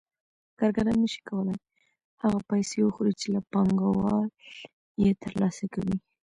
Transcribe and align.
کارګران 0.59 0.97
نشي 1.03 1.21
کولای 1.29 1.57
هغه 2.21 2.39
پیسې 2.49 2.79
وخوري 2.81 3.13
چې 3.19 3.27
له 3.35 3.41
پانګوال 3.51 4.27
یې 5.01 5.11
ترلاسه 5.23 5.65
کوي 5.73 5.97